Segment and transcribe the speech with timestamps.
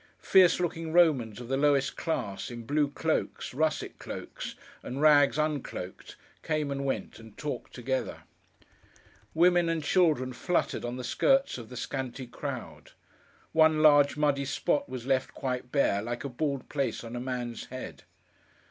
[0.17, 6.15] Fierce looking Romans of the lowest class, in blue cloaks, russet cloaks, and rags uncloaked,
[6.41, 8.23] came and went, and talked together.
[9.35, 12.93] Women and children fluttered, on the skirts of the scanty crowd.
[13.51, 17.65] One large muddy spot was left quite bare, like a bald place on a man's
[17.65, 18.01] head.